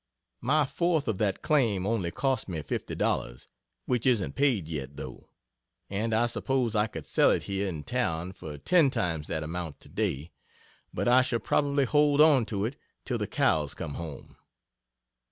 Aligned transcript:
My 0.41 0.65
fourth 0.65 1.07
of 1.07 1.19
that 1.19 1.43
claim 1.43 1.85
only 1.85 2.09
cost 2.09 2.47
me 2.49 2.63
$50, 2.63 3.49
(which 3.85 4.07
isn't 4.07 4.33
paid 4.33 4.67
yet, 4.67 4.97
though,) 4.97 5.29
and 5.91 6.11
I 6.15 6.25
suppose 6.25 6.73
I 6.75 6.87
could 6.87 7.05
sell 7.05 7.29
it 7.29 7.43
here 7.43 7.67
in 7.69 7.83
town 7.83 8.31
for 8.33 8.57
ten 8.57 8.89
times 8.89 9.27
that 9.27 9.43
amount 9.43 9.79
today, 9.79 10.31
but 10.91 11.07
I 11.07 11.21
shall 11.21 11.37
probably 11.37 11.85
hold 11.85 12.19
onto 12.19 12.65
it 12.65 12.77
till 13.05 13.19
the 13.19 13.27
cows 13.27 13.75
come 13.75 13.93
home. 13.93 14.37